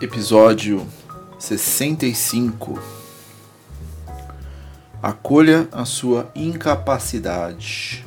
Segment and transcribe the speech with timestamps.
[0.00, 0.86] Episódio
[1.40, 2.78] 65
[5.02, 8.06] Acolha a sua incapacidade.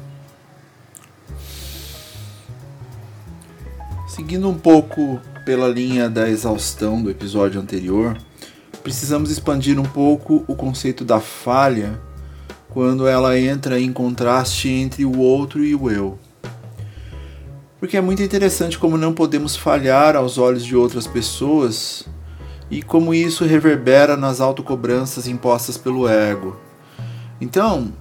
[4.07, 8.17] Seguindo um pouco pela linha da exaustão do episódio anterior,
[8.81, 11.99] precisamos expandir um pouco o conceito da falha
[12.69, 16.17] quando ela entra em contraste entre o outro e o eu.
[17.81, 22.07] Porque é muito interessante como não podemos falhar aos olhos de outras pessoas
[22.69, 26.55] e como isso reverbera nas autocobranças impostas pelo ego.
[27.41, 27.91] Então,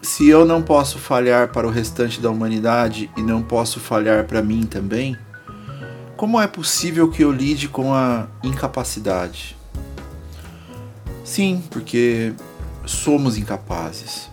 [0.00, 4.40] se eu não posso falhar para o restante da humanidade e não posso falhar para
[4.40, 5.14] mim também,
[6.16, 9.54] como é possível que eu lide com a incapacidade?
[11.22, 12.32] Sim, porque
[12.86, 14.30] somos incapazes.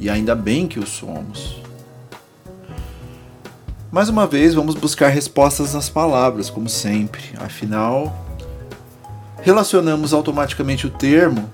[0.00, 1.67] E ainda bem que o somos.
[3.90, 7.22] Mais uma vez, vamos buscar respostas nas palavras, como sempre.
[7.38, 8.14] Afinal,
[9.40, 11.50] relacionamos automaticamente o termo,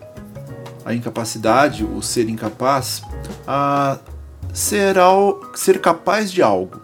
[0.85, 3.03] a incapacidade, o ser incapaz,
[3.47, 3.99] a
[4.53, 6.83] ser, ao, ser capaz de algo,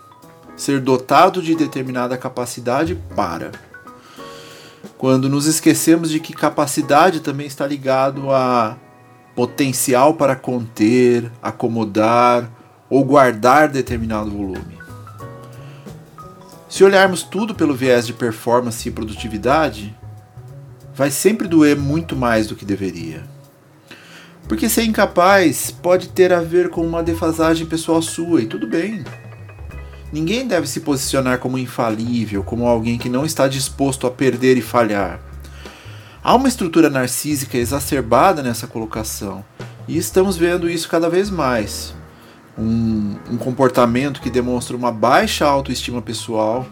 [0.57, 3.51] ser dotado de determinada capacidade para.
[4.97, 8.77] Quando nos esquecemos de que capacidade também está ligado a
[9.35, 12.49] potencial para conter, acomodar
[12.89, 14.80] ou guardar determinado volume.
[16.71, 19.93] Se olharmos tudo pelo viés de performance e produtividade,
[20.95, 23.25] vai sempre doer muito mais do que deveria.
[24.47, 29.03] Porque ser incapaz pode ter a ver com uma defasagem pessoal sua, e tudo bem.
[30.13, 34.63] Ninguém deve se posicionar como infalível, como alguém que não está disposto a perder e
[34.63, 35.21] falhar.
[36.23, 39.45] Há uma estrutura narcísica exacerbada nessa colocação,
[39.89, 41.99] e estamos vendo isso cada vez mais
[42.59, 46.67] um, um comportamento que demonstra uma baixa autoestima pessoal,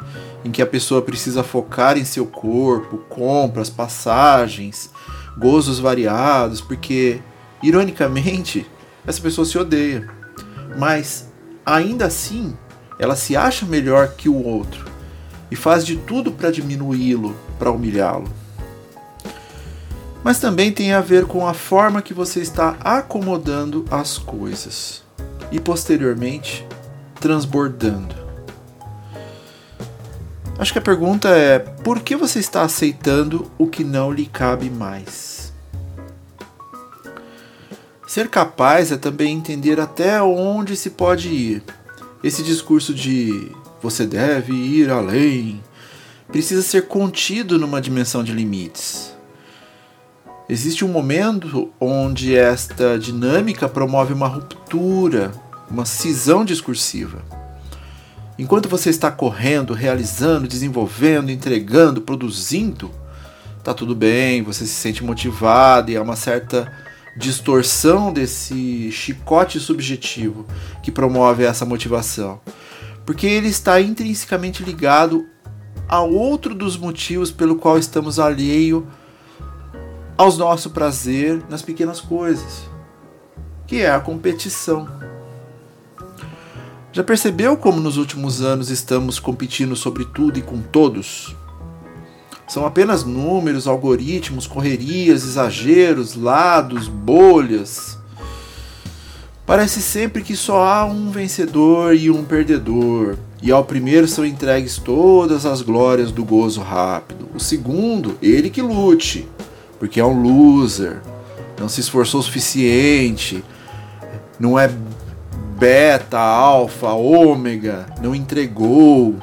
[0.45, 4.91] em que a pessoa precisa focar em seu corpo, compras, passagens,
[5.37, 7.21] gozos variados, porque,
[7.63, 8.67] ironicamente,
[9.07, 10.09] essa pessoa se odeia.
[10.79, 11.29] Mas,
[11.65, 12.57] ainda assim,
[12.99, 14.85] ela se acha melhor que o outro
[15.51, 18.29] e faz de tudo para diminuí-lo, para humilhá-lo.
[20.23, 25.08] Mas também tem a ver com a forma que você está acomodando as coisas
[25.51, 26.67] e posteriormente
[27.21, 28.15] transbordando.
[30.59, 34.69] Acho que a pergunta é: por que você está aceitando o que não lhe cabe
[34.69, 35.53] mais?
[38.07, 41.63] Ser capaz é também entender até onde se pode ir.
[42.25, 45.63] Esse discurso de você deve ir além
[46.27, 49.18] precisa ser contido numa dimensão de limites.
[50.51, 55.31] Existe um momento onde esta dinâmica promove uma ruptura,
[55.71, 57.23] uma cisão discursiva.
[58.39, 62.91] Enquanto você está correndo, realizando, desenvolvendo, entregando, produzindo,
[63.63, 66.73] tá tudo bem, você se sente motivado e há uma certa
[67.15, 70.47] distorção desse chicote subjetivo
[70.83, 72.41] que promove essa motivação.
[73.05, 75.27] Porque ele está intrinsecamente ligado
[75.87, 78.87] a outro dos motivos pelo qual estamos alheio
[80.19, 82.69] ao nosso prazer nas pequenas coisas,
[83.69, 84.89] que é a competição.
[86.91, 91.37] Já percebeu como nos últimos anos estamos competindo sobre tudo e com todos?
[92.49, 97.97] São apenas números, algoritmos, correrias, exageros, lados, bolhas.
[99.47, 104.79] Parece sempre que só há um vencedor e um perdedor, e ao primeiro são entregues
[104.79, 107.29] todas as glórias do gozo rápido.
[107.33, 109.29] O segundo, ele que lute
[109.79, 111.01] porque é um loser,
[111.59, 113.45] não se esforçou o suficiente,
[114.39, 114.71] não é
[115.59, 119.17] beta, alfa, ômega, não entregou.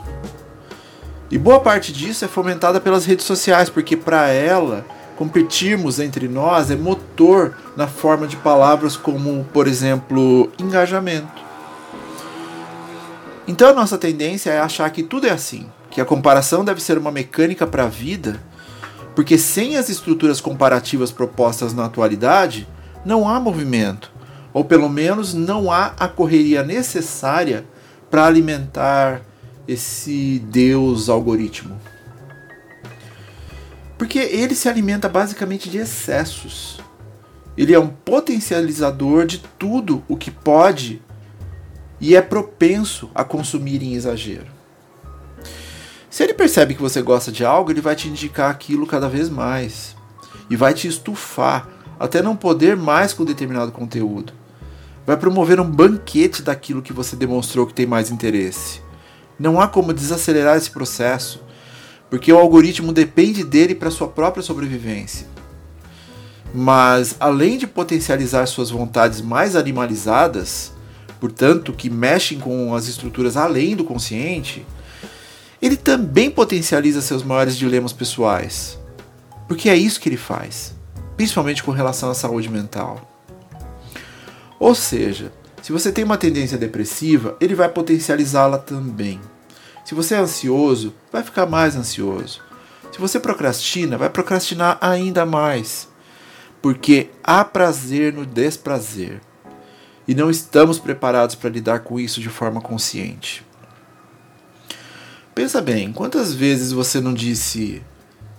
[1.32, 4.86] E boa parte disso é fomentada pelas redes sociais, porque para ela
[5.18, 11.44] competirmos entre nós é motor na forma de palavras como, por exemplo, engajamento.
[13.48, 16.98] Então a nossa tendência é achar que tudo é assim, que a comparação deve ser
[16.98, 18.42] uma mecânica para a vida
[19.16, 22.68] porque sem as estruturas comparativas propostas na atualidade,
[23.06, 24.12] não há movimento,
[24.54, 27.66] ou pelo menos não há a correria necessária
[28.12, 29.22] para alimentar
[29.68, 31.80] esse Deus algoritmo.
[33.98, 36.82] Porque ele se alimenta basicamente de excessos.
[37.58, 41.02] Ele é um potencializador de tudo o que pode
[42.02, 44.55] e é propenso a consumir em exagero.
[46.16, 49.30] Se ele percebe que você gosta de algo, ele vai te indicar aquilo cada vez
[49.30, 49.98] mais
[50.50, 51.68] e vai te estufar
[52.00, 54.32] até não poder mais com determinado conteúdo.
[55.06, 58.80] Vai promover um banquete daquilo que você demonstrou que tem mais interesse.
[59.38, 61.44] Não há como desacelerar esse processo,
[62.10, 65.28] porque o algoritmo depende dele para sua própria sobrevivência.
[66.54, 70.72] Mas, além de potencializar suas vontades mais animalizadas,
[71.20, 74.66] portanto, que mexem com as estruturas além do consciente,
[75.66, 78.78] ele também potencializa seus maiores dilemas pessoais.
[79.48, 80.76] Porque é isso que ele faz,
[81.18, 83.02] principalmente com relação à saúde mental.
[84.60, 85.34] Ou seja,
[85.64, 89.20] se você tem uma tendência depressiva, ele vai potencializá-la também.
[89.84, 92.44] Se você é ansioso, vai ficar mais ansioso.
[92.92, 95.88] Se você procrastina, vai procrastinar ainda mais.
[96.62, 99.20] Porque há prazer no desprazer.
[100.08, 103.44] E não estamos preparados para lidar com isso de forma consciente.
[105.46, 107.80] Pensa bem, quantas vezes você não disse: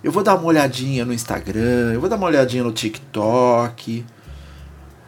[0.03, 4.05] Eu vou dar uma olhadinha no Instagram, eu vou dar uma olhadinha no TikTok.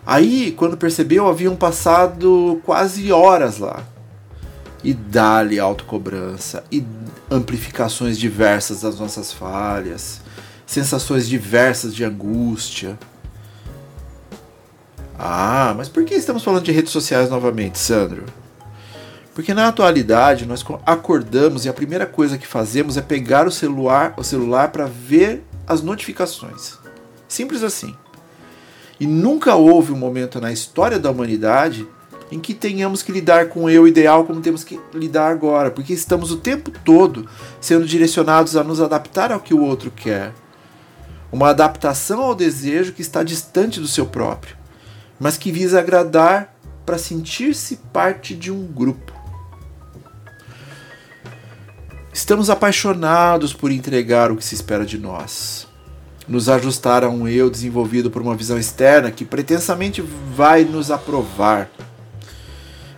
[0.05, 3.83] Aí, quando percebeu, haviam passado quase horas lá.
[4.81, 6.85] E dá-lhe autocobrança, e
[7.29, 10.21] amplificações diversas das nossas falhas,
[10.65, 12.97] sensações diversas de angústia.
[15.17, 18.23] Ah, mas por que estamos falando de redes sociais novamente, Sandro?
[19.39, 24.13] Porque na atualidade nós acordamos e a primeira coisa que fazemos é pegar o celular,
[24.17, 26.77] o celular para ver as notificações.
[27.25, 27.95] Simples assim.
[28.99, 31.87] E nunca houve um momento na história da humanidade
[32.29, 35.93] em que tenhamos que lidar com o eu ideal como temos que lidar agora, porque
[35.93, 37.25] estamos o tempo todo
[37.61, 40.33] sendo direcionados a nos adaptar ao que o outro quer.
[41.31, 44.57] Uma adaptação ao desejo que está distante do seu próprio,
[45.17, 46.53] mas que visa agradar
[46.85, 49.18] para sentir-se parte de um grupo.
[52.29, 55.67] Estamos apaixonados por entregar o que se espera de nós.
[56.27, 59.99] Nos ajustar a um eu desenvolvido por uma visão externa que pretensamente
[60.35, 61.71] vai nos aprovar.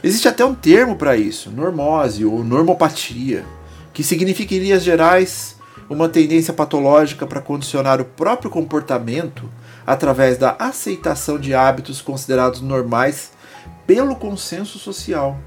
[0.04, 3.46] Existe até um termo para isso, normose ou normopatia,
[3.94, 5.56] que significa em linhas gerais
[5.90, 9.50] uma tendência patológica para condicionar o próprio comportamento
[9.88, 13.32] através da aceitação de hábitos considerados normais
[13.88, 15.40] pelo consenso social.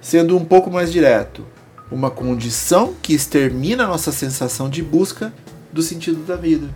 [0.00, 1.44] Sendo um pouco mais direto,
[1.90, 5.32] uma condição que extermina nossa sensação de busca
[5.72, 6.68] do sentido da vida.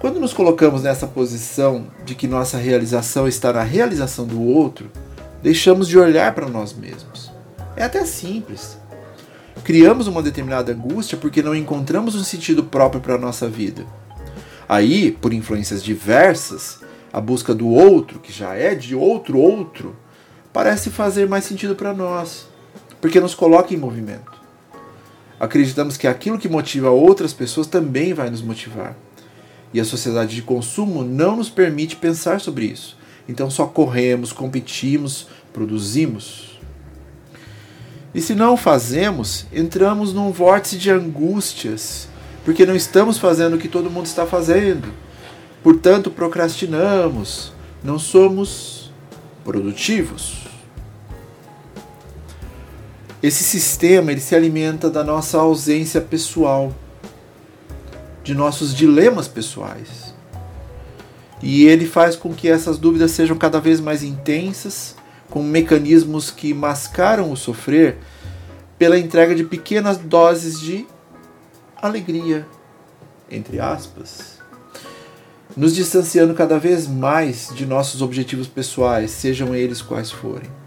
[0.00, 4.90] Quando nos colocamos nessa posição de que nossa realização está na realização do outro,
[5.42, 7.30] deixamos de olhar para nós mesmos.
[7.76, 8.76] É até simples.
[9.62, 13.86] Criamos uma determinada angústia porque não encontramos um sentido próprio para a nossa vida.
[14.68, 16.80] Aí, por influências diversas,
[17.12, 19.96] a busca do outro, que já é de outro outro,
[20.52, 22.53] parece fazer mais sentido para nós
[23.04, 24.32] porque nos coloca em movimento.
[25.38, 28.96] Acreditamos que aquilo que motiva outras pessoas também vai nos motivar.
[29.74, 32.96] E a sociedade de consumo não nos permite pensar sobre isso.
[33.28, 36.58] Então só corremos, competimos, produzimos.
[38.14, 42.08] E se não fazemos, entramos num vórtice de angústias,
[42.42, 44.88] porque não estamos fazendo o que todo mundo está fazendo.
[45.62, 47.52] Portanto, procrastinamos,
[47.82, 48.90] não somos
[49.44, 50.44] produtivos.
[53.24, 56.74] Esse sistema ele se alimenta da nossa ausência pessoal,
[58.22, 60.14] de nossos dilemas pessoais.
[61.42, 64.94] E ele faz com que essas dúvidas sejam cada vez mais intensas,
[65.30, 67.96] com mecanismos que mascaram o sofrer
[68.76, 70.86] pela entrega de pequenas doses de
[71.80, 72.46] alegria,
[73.30, 74.38] entre aspas,
[75.56, 80.63] nos distanciando cada vez mais de nossos objetivos pessoais, sejam eles quais forem.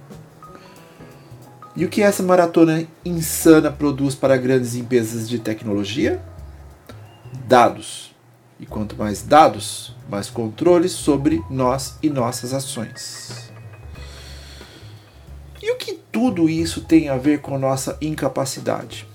[1.78, 6.20] E o que essa maratona insana produz para grandes empresas de tecnologia?
[7.48, 8.16] Dados.
[8.60, 13.52] E quanto mais dados, mais controle sobre nós e nossas ações.
[15.62, 19.08] E o que tudo isso tem a ver com nossa incapacidade?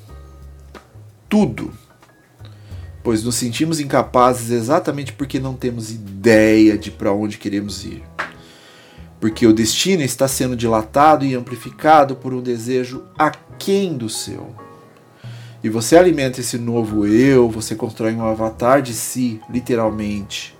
[1.29, 1.73] Tudo.
[3.03, 8.12] Pois nos sentimos incapazes exatamente porque não temos ideia de para onde queremos ir
[9.23, 14.53] porque o destino está sendo dilatado e amplificado por um desejo aquém do seu.
[15.63, 20.59] E você alimenta esse novo eu, você constrói um avatar de si, literalmente.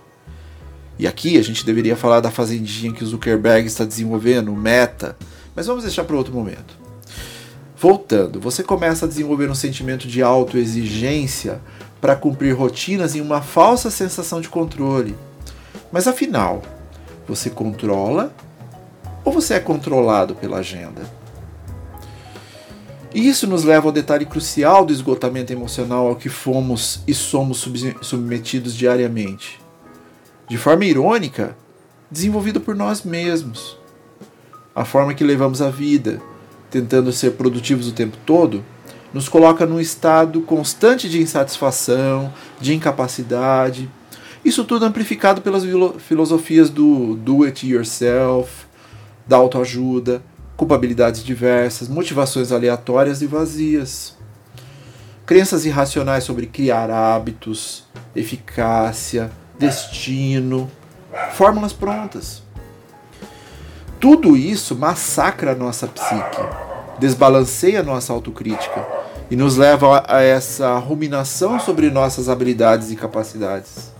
[0.97, 5.17] E aqui a gente deveria falar da fazendinha que o Zuckerberg está desenvolvendo, o Meta,
[5.53, 6.77] mas vamos deixar para outro momento.
[7.75, 11.59] Voltando, você começa a desenvolver um sentimento de autoexigência
[11.99, 15.17] para cumprir rotinas em uma falsa sensação de controle.
[15.91, 16.61] Mas afinal,
[17.27, 18.33] você controla
[19.23, 21.01] ou você é controlado pela agenda?
[23.13, 27.65] E isso nos leva ao detalhe crucial do esgotamento emocional ao que fomos e somos
[28.01, 29.61] submetidos diariamente.
[30.47, 31.55] De forma irônica,
[32.09, 33.77] desenvolvido por nós mesmos.
[34.75, 36.19] A forma que levamos a vida,
[36.71, 38.63] tentando ser produtivos o tempo todo,
[39.13, 43.87] nos coloca num estado constante de insatisfação, de incapacidade.
[44.43, 45.63] Isso tudo amplificado pelas
[45.99, 48.62] filosofias do do it yourself,
[49.27, 50.21] da autoajuda,
[50.55, 54.15] culpabilidades diversas, motivações aleatórias e vazias.
[55.25, 60.69] Crenças irracionais sobre criar hábitos, eficácia, destino,
[61.33, 62.43] fórmulas prontas.
[63.99, 66.41] Tudo isso massacra a nossa psique,
[66.99, 68.85] desbalanceia a nossa autocrítica
[69.31, 73.93] e nos leva a essa ruminação sobre nossas habilidades e capacidades.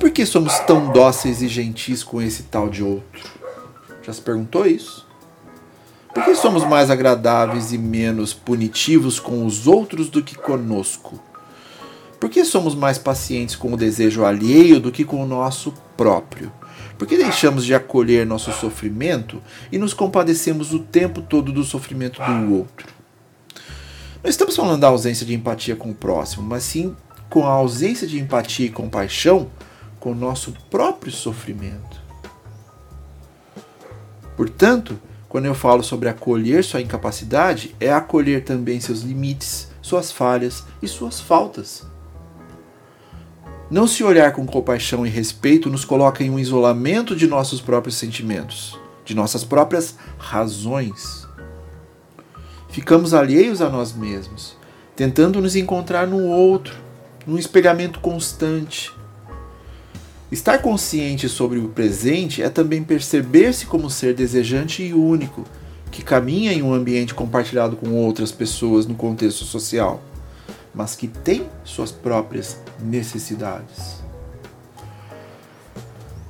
[0.00, 3.22] Por que somos tão dóceis e gentis com esse tal de outro?
[4.02, 5.06] Já se perguntou isso?
[6.14, 11.22] Por que somos mais agradáveis e menos punitivos com os outros do que conosco?
[12.18, 16.50] Por que somos mais pacientes com o desejo alheio do que com o nosso próprio?
[16.96, 22.22] Por que deixamos de acolher nosso sofrimento e nos compadecemos o tempo todo do sofrimento
[22.22, 22.88] do outro?
[24.24, 26.96] Não estamos falando da ausência de empatia com o próximo, mas sim
[27.28, 29.50] com a ausência de empatia e compaixão
[30.00, 32.00] com o nosso próprio sofrimento.
[34.36, 40.64] Portanto, quando eu falo sobre acolher sua incapacidade, é acolher também seus limites, suas falhas
[40.82, 41.86] e suas faltas.
[43.70, 47.94] Não se olhar com compaixão e respeito nos coloca em um isolamento de nossos próprios
[47.94, 51.28] sentimentos, de nossas próprias razões.
[52.68, 54.56] Ficamos alheios a nós mesmos,
[54.96, 56.74] tentando nos encontrar no outro,
[57.24, 58.92] num espelhamento constante.
[60.30, 65.44] Estar consciente sobre o presente é também perceber-se como ser desejante e único,
[65.90, 70.00] que caminha em um ambiente compartilhado com outras pessoas no contexto social
[70.74, 74.00] mas que tem suas próprias necessidades.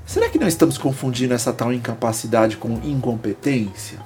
[0.06, 4.00] Será que não estamos confundindo essa tal incapacidade com incompetência?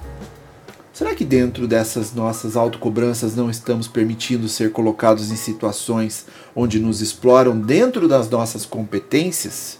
[0.93, 6.25] Será que dentro dessas nossas autocobranças não estamos permitindo ser colocados em situações
[6.55, 9.79] onde nos exploram dentro das nossas competências?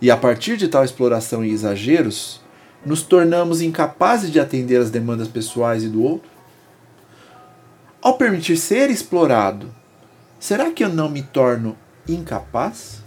[0.00, 2.40] E a partir de tal exploração e exageros,
[2.84, 6.28] nos tornamos incapazes de atender às demandas pessoais e do outro?
[8.02, 9.72] Ao permitir ser explorado
[10.44, 11.74] Será que eu não me torno
[12.06, 13.02] incapaz?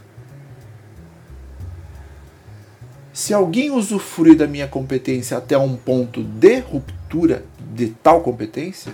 [3.13, 8.91] Se alguém usufrui da minha competência até um ponto de ruptura de tal competência,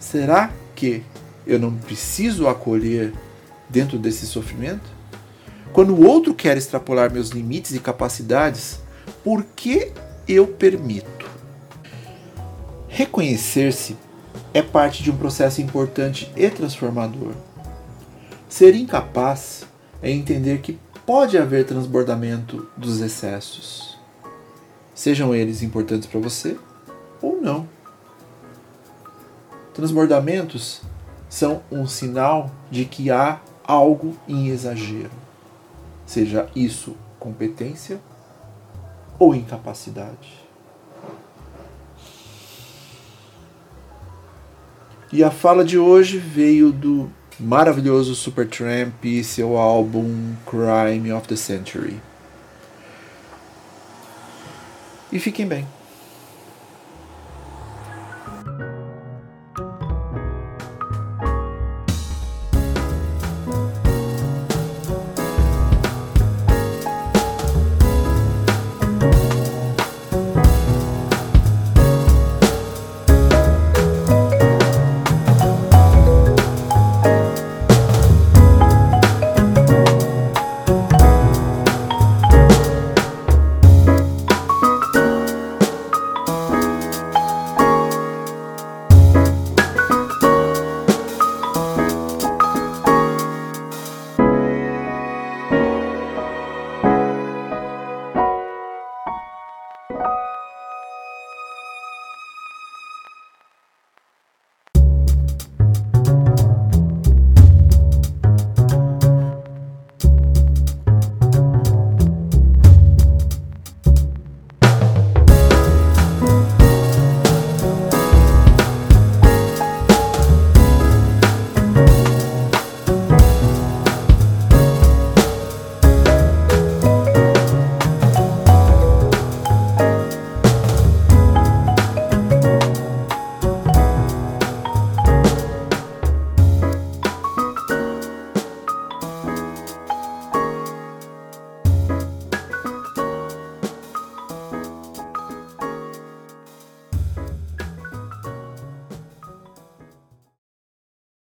[0.00, 1.02] será que
[1.46, 3.12] eu não preciso acolher
[3.68, 4.90] dentro desse sofrimento?
[5.74, 8.78] Quando o outro quer extrapolar meus limites e capacidades,
[9.24, 9.90] por que
[10.28, 11.28] eu permito?
[12.86, 13.96] Reconhecer-se
[14.54, 17.32] é parte de um processo importante e transformador.
[18.48, 19.66] Ser incapaz
[20.00, 23.98] é entender que pode haver transbordamento dos excessos,
[24.94, 26.56] sejam eles importantes para você
[27.20, 27.68] ou não.
[29.74, 30.82] Transbordamentos
[31.28, 35.10] são um sinal de que há algo em exagero,
[36.06, 38.00] seja isso competência
[39.18, 40.44] ou incapacidade.
[45.12, 51.36] E a fala de hoje veio do maravilhoso Supertramp e seu álbum Crime of the
[51.36, 52.00] Century.
[55.12, 55.66] E fiquem bem.